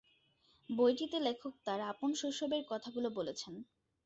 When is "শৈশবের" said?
2.13-2.63